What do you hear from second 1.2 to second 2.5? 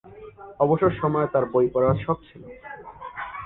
তার বই পড়ার শখ রয়েছে।